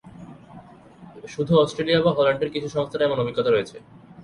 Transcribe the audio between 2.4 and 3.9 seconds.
কিছু সংস্থার এমন অভিজ্ঞতা রয়েছে।